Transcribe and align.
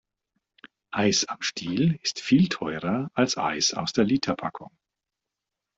Eis 0.89 1.25
am 1.25 1.43
Stiel 1.43 1.99
ist 2.01 2.21
viel 2.21 2.49
teurer 2.49 3.11
als 3.13 3.37
Eis 3.37 3.75
aus 3.75 3.93
der 3.93 4.03
Literpackung. 4.03 4.71